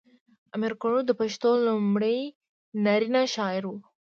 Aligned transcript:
امیر 0.55 0.73
کروړ 0.81 0.99
د 1.07 1.11
پښتو 1.19 1.49
لومړی 1.67 2.19
نرینه 2.85 3.21
شاعر 3.35 3.63
و. 3.67 3.73